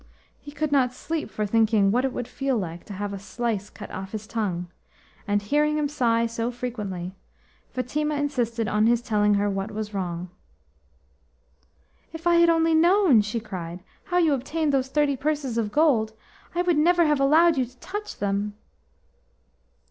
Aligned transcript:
He 0.39 0.49
could 0.51 0.71
not 0.71 0.95
sleep 0.95 1.29
for 1.29 1.45
thinking 1.45 1.91
what 1.91 2.03
it 2.05 2.11
would 2.11 2.27
feel 2.27 2.57
like 2.57 2.85
to 2.85 2.93
have 2.93 3.13
a 3.13 3.19
slice 3.19 3.69
cut 3.69 3.91
off 3.91 4.13
his 4.13 4.25
tongue, 4.25 4.67
and, 5.27 5.39
hearing 5.43 5.77
him 5.77 5.87
sigh 5.87 6.25
so 6.25 6.49
frequently, 6.49 7.13
Fatima 7.69 8.15
insisted 8.15 8.67
on 8.67 8.87
his 8.87 9.03
telling 9.03 9.35
her 9.35 9.47
what 9.47 9.69
was 9.69 9.93
wrong. 9.93 10.29
"If 12.13 12.25
I 12.25 12.37
had 12.37 12.49
only 12.49 12.73
known," 12.73 13.21
she 13.21 13.39
cried, 13.39 13.83
"how 14.05 14.17
you 14.17 14.33
obtained 14.33 14.73
those 14.73 14.87
thirty 14.87 15.15
purses 15.15 15.55
of 15.59 15.71
gold, 15.71 16.13
I 16.55 16.63
would 16.63 16.79
never 16.79 17.05
have 17.05 17.19
allowed 17.19 17.55
you 17.55 17.65
to 17.67 17.77
touch 17.77 18.17
them." 18.17 18.55